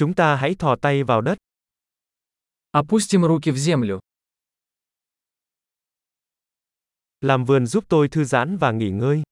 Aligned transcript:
Chúng 0.00 0.13
ta 0.13 0.35
hãy 0.35 0.55
thò 0.55 0.75
tay 0.81 1.03
vào 1.03 1.21
đất. 1.21 1.37
Опустим 2.71 3.25
руки 3.25 3.51
в 3.51 3.57
землю. 3.57 3.99
Làm 7.21 7.45
vườn 7.45 7.65
giúp 7.65 7.83
tôi 7.89 8.07
thư 8.07 8.23
giãn 8.23 8.57
và 8.57 8.71
nghỉ 8.71 8.89
ngơi. 8.89 9.23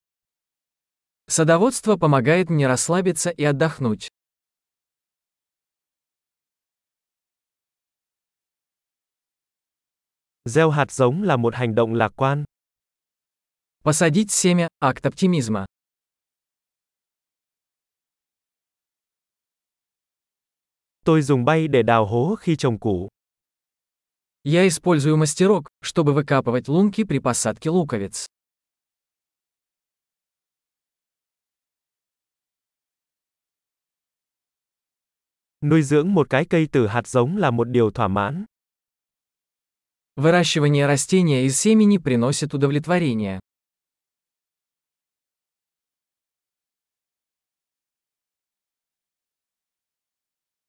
Садоводство 1.28 1.96
помогает 1.96 2.50
мне 2.50 2.68
расслабиться 2.68 3.30
и 3.30 3.44
отдохнуть. 3.44 4.08
Gieo 10.46 10.70
hạt 10.70 10.91
giống 10.91 11.23
là 11.23 11.38
một 11.38 11.55
hành 11.55 11.76
động 11.76 11.94
lạc 11.94 12.12
quan. 12.16 12.44
Посадить 13.84 14.32
семя – 14.32 14.80
акт 14.80 15.05
оптимизма. 15.05 15.66
Tôi 21.09 21.23
dùng 21.23 21.45
bay 21.45 21.69
để 21.69 21.82
đào 21.82 22.07
hố 22.07 22.37
khi 22.41 22.57
trồng 22.57 22.79
củ. 22.79 23.09
Я 24.45 24.66
использую 24.69 25.16
мастерок, 25.16 25.70
чтобы 25.83 26.12
выкапывать 26.12 26.69
лунки 26.69 27.05
при 27.05 27.19
посадке 27.19 27.70
луковиц. 27.70 28.27
Nuôi 35.65 35.83
dưỡng 35.83 36.15
một 36.15 36.30
cái 36.30 36.45
cây 36.45 36.69
từ 36.73 36.87
hạt 36.87 37.06
giống 37.06 37.37
là 37.37 37.51
một 37.51 37.69
điều 37.69 37.91
thỏa 37.91 38.09
mãn. 38.09 38.45
Выращивание 40.16 40.87
растения 40.87 41.45
из 41.45 41.59
семени 41.59 41.98
приносит 41.98 42.55
удовлетворение. 42.55 43.41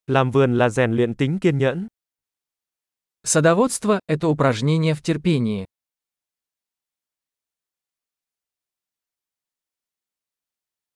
Làm 0.10 0.32
vườn 0.32 0.58
là 0.58 0.70
rèn 0.70 0.92
luyện 0.92 1.16
tính 1.16 1.40
kiên 1.42 1.58
nhẫn. 1.58 1.88
Садоводство – 3.24 4.08
это 4.08 4.28
упражнение 4.28 4.94
в 4.94 5.02
терпении. 5.02 5.66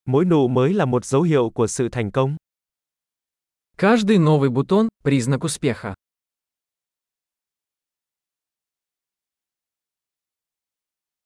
Mỗi 0.06 0.26
nụ 0.26 0.48
mới 0.48 0.74
là 0.74 0.86
một 0.86 1.06
dấu 1.06 1.22
hiệu 1.22 1.50
của 1.50 1.68
sự 1.68 1.90
thành 1.92 2.12
công. 2.12 2.38
Каждый 3.78 4.18
новый 4.18 4.50
бутон – 4.50 5.04
признак 5.04 5.44
успеха. 5.44 5.96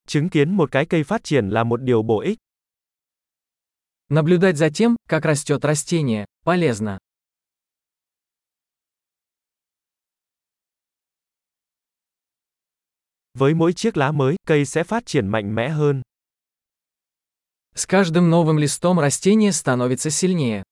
Chứng 0.08 0.30
kiến 0.30 0.58
một 0.58 0.72
cái 0.72 0.86
cây 0.86 1.04
phát 1.04 1.24
triển 1.24 1.50
là 1.50 1.64
một 1.64 1.82
điều 1.82 2.04
bổ 2.04 2.20
ích. 2.20 2.38
Наблюдать 4.10 4.58
за 4.58 4.70
тем, 4.70 4.96
как 5.10 5.26
растет 5.26 5.66
растение, 5.66 6.26
полезно. 6.46 6.98
Với 13.38 13.54
mỗi 13.54 13.74
chiếc 13.74 13.98
lá 13.98 14.12
mới, 14.12 14.36
cây 14.48 14.66
sẽ 14.66 14.84
phát 14.84 15.04
triển 15.06 15.28
mạnh 15.28 15.56
mẽ 15.56 15.70
hơn. 15.70 16.02
С 17.76 17.86
каждым 17.88 18.30
новым 18.30 18.60
листом 18.60 19.00
растение 19.00 19.52
становится 19.52 20.12
сильнее. 20.12 20.64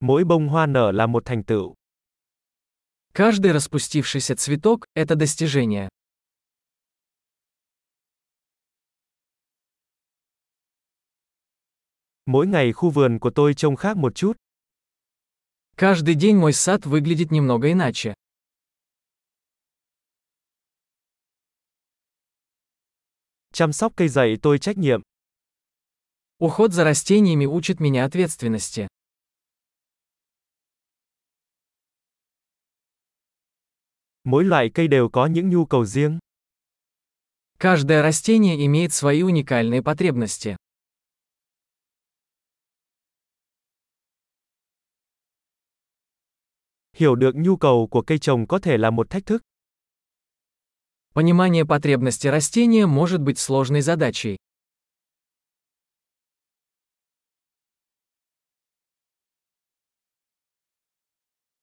Mỗi 0.00 0.24
bông 0.24 0.48
hoa 0.48 0.66
nở 0.66 0.92
là 0.92 1.06
một 1.06 1.22
thành 1.24 1.42
tựu. 1.44 1.74
Каждый 3.14 3.52
распустившийся 3.52 4.36
цветок – 4.36 4.94
это 4.94 5.14
достижение. 5.14 5.88
Mỗi 12.26 12.46
ngày 12.46 12.72
khu 12.72 12.90
vườn 12.90 13.18
của 13.18 13.30
tôi 13.30 13.54
trông 13.54 13.76
khác 13.76 13.96
một 13.96 14.14
chút. 14.14 14.36
Каждый 15.79 16.15
день 16.15 16.35
мой 16.35 16.51
сад 16.51 16.85
выглядит 16.85 17.31
немного 17.31 17.71
иначе. 17.71 18.13
Chăm 23.53 23.71
sóc 23.73 23.93
cây 23.95 24.09
dạy 24.09 24.37
tôi 24.41 24.59
trách 24.59 24.77
nhiệm. 24.77 25.01
Уход 26.39 26.73
за 26.73 26.83
растениями 26.83 27.45
учит 27.45 27.79
меня 27.79 28.03
ответственности. 28.03 28.87
Mỗi 34.23 34.43
loại 34.43 34.69
cây 34.73 34.87
đều 34.87 35.09
có 35.09 35.27
những 35.27 35.49
nhu 35.49 35.65
cầu 35.65 35.85
riêng. 35.85 36.19
Каждое 37.57 38.01
растение 38.01 38.65
имеет 38.65 38.91
свои 38.91 39.21
уникальные 39.21 39.81
потребности. 39.81 40.58
Hiểu 46.98 47.14
được 47.14 47.34
nhu 47.34 47.56
cầu 47.56 47.88
của 47.90 48.02
cây 48.02 48.18
trồng 48.18 48.46
có 48.46 48.58
thể 48.58 48.76
là 48.78 48.90
một 48.90 49.10
thách 49.10 49.26
thức. 49.26 49.42
Понимание 51.14 51.64
потребности 51.64 52.26
растения 52.28 52.86
может 52.86 53.20
быть 53.20 53.38
сложной 53.38 53.80
задачей. 53.80 54.36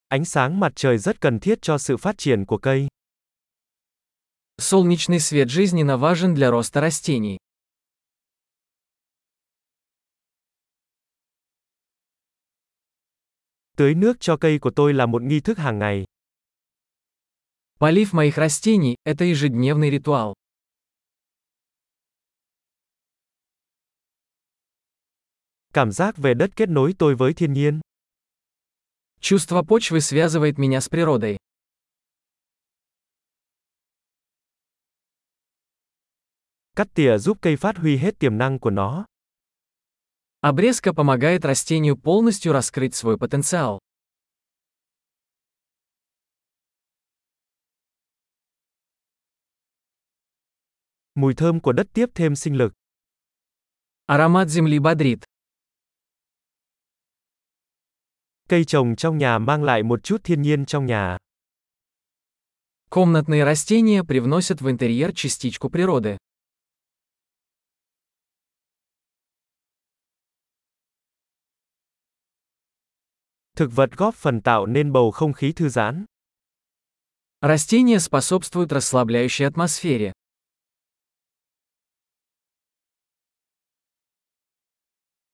Ánh 0.07 0.25
sáng 0.25 0.59
mặt 0.59 0.71
trời 0.75 0.97
rất 0.97 1.21
cần 1.21 1.39
thiết 1.39 1.61
cho 1.61 1.77
sự 1.77 1.97
phát 1.97 2.17
triển 2.17 2.45
của 2.45 2.57
cây. 2.57 2.87
Солнечный 4.57 5.19
свет 5.19 5.47
жизненно 5.49 5.97
важен 5.97 6.35
для 6.35 6.51
роста 6.51 6.81
растений. 6.81 7.37
Tưới 13.77 13.95
nước 13.95 14.17
cho 14.19 14.37
cây 14.37 14.59
của 14.59 14.71
tôi 14.75 14.93
là 14.93 15.05
một 15.05 15.21
nghi 15.21 15.39
thức 15.39 15.57
hàng 15.57 15.79
ngày. 15.79 16.05
Полив 17.79 18.13
моих 18.13 18.37
растений – 18.37 19.03
это 19.03 19.25
ежедневный 19.25 19.89
ритуал. 19.89 20.33
Cảm 25.73 25.91
giác 25.91 26.17
về 26.17 26.33
đất 26.33 26.49
kết 26.55 26.69
nối 26.69 26.93
tôi 26.99 27.15
với 27.15 27.33
thiên 27.33 27.53
nhiên. 27.53 27.79
Чувство 29.21 29.63
почвы 29.63 30.01
связывает 30.01 30.57
меня 30.57 30.81
с 30.81 30.89
природой. 30.89 31.37
Cắt 36.75 36.87
tỉa 36.93 37.17
giúp 37.17 37.37
cây 37.41 37.57
phát 37.57 37.77
huy 37.77 37.97
hết 37.97 38.19
tiềm 38.19 38.37
năng 38.37 38.59
của 38.59 38.69
nó. 38.69 39.05
Обрезка 40.48 40.94
помогает 40.94 41.44
растению 41.44 41.96
полностью 41.96 42.52
раскрыть 42.52 42.94
свой 42.94 43.18
потенциал. 43.18 43.80
Mùi 51.14 51.34
thơm 51.34 51.60
của 51.60 51.72
đất 51.72 51.86
tiếp 51.92 52.06
thêm 52.14 52.36
sinh 52.36 52.56
lực. 52.56 52.72
Аромат 54.06 54.48
земли 54.48 54.78
бодрит. 54.78 55.18
Cây 58.48 58.64
trồng 58.64 58.96
trong 58.96 59.18
nhà 59.18 59.38
mang 59.38 59.64
lại 59.64 59.82
một 59.82 60.02
chút 60.02 60.24
thiên 60.24 60.42
nhiên 60.42 60.66
trong 60.66 60.86
nhà. 60.86 61.18
Комнатные 62.90 63.44
растения 63.44 64.04
привносят 64.04 64.60
в 64.60 64.70
интерьер 64.70 65.12
частичку 65.12 65.68
природы. 65.68 66.18
Thực 73.57 73.71
vật 73.75 73.89
góp 73.97 74.15
phần 74.15 74.41
tạo 74.41 74.65
nên 74.65 74.91
bầu 74.91 75.11
không 75.11 75.33
khí 75.33 75.51
thư 75.51 75.69
giãn. 75.69 76.05
Растения 77.41 77.99
способствуют 77.99 78.71
расслабляющей 78.71 79.45
атмосфере. 79.45 80.11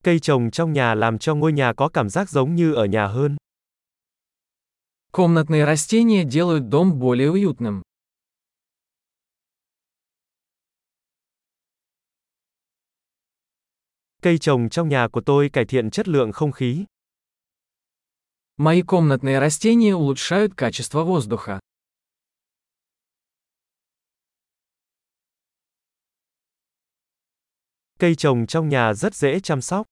Cây 0.04 0.20
trồng 0.20 0.52
trong 0.52 0.74
nhà 0.74 0.96
làm 0.96 1.18
cho 1.18 1.36
ngôi 1.36 1.54
nhà 1.54 1.74
có 1.74 1.90
cảm 1.90 2.10
giác 2.10 2.30
giống 2.30 2.56
như 2.56 2.74
ở 2.74 2.86
nhà 2.86 3.08
hơn. 3.08 3.36
Комнатные 5.12 5.66
растения 5.66 6.24
делают 6.24 6.70
дом 6.70 7.00
более 7.00 7.32
уютным. 7.32 7.82
Cây 14.22 14.38
trồng 14.38 14.70
trong 14.70 14.90
nhà 14.90 15.08
của 15.08 15.22
tôi 15.22 15.50
cải 15.54 15.66
thiện 15.66 15.90
chất 15.90 16.08
lượng 16.08 16.32
không 16.32 16.52
khí. 16.52 16.86
Мои 18.65 18.83
комнатные 18.85 19.41
растения 19.41 19.93
улучшают 19.97 20.55
качество 20.55 21.03
воздуха. 21.03 21.59
Cây 27.99 28.15
trồng 28.15 28.47
trong 28.47 28.69
nhà 28.69 28.95
rất 28.95 29.15
dễ 29.15 29.41
chăm 29.41 29.61
sóc. 29.61 29.87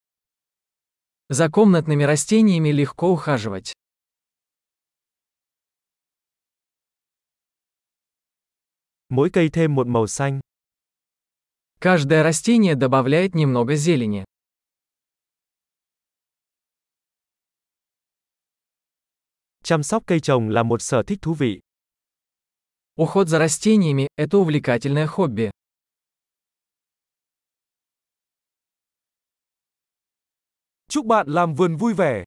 За 1.28 1.48
комнатными 1.50 2.04
растениями 2.04 2.70
легко 2.70 3.08
ухаживать. 3.08 3.72
Mỗi 9.08 9.30
cây 9.30 9.48
thêm 9.48 9.74
một 9.74 9.86
màu 9.86 10.06
xanh. 10.06 10.40
Каждое 11.80 12.22
растение 12.22 12.76
добавляет 12.76 13.34
немного 13.34 13.74
зелени. 13.74 14.24
Chăm 19.69 19.83
sóc 19.83 20.03
cây 20.07 20.19
trồng 20.19 20.49
là 20.49 20.63
một 20.63 20.81
sở 20.81 21.03
thích 21.03 21.19
thú 21.21 21.33
vị. 21.33 21.59
Уход 23.01 23.27
за 23.27 23.39
растениями – 23.39 24.15
это 24.15 24.37
увлекательное 24.37 25.07
хобби. 25.07 25.49
Chúc 30.89 31.05
bạn 31.05 31.27
làm 31.27 31.53
vườn 31.53 31.75
vui 31.77 31.93
vẻ. 31.93 32.23